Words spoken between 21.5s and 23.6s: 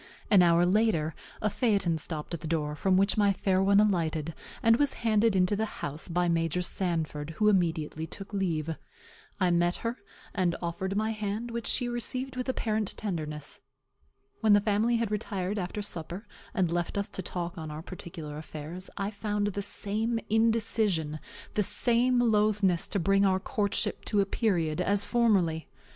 the same loathness to bring our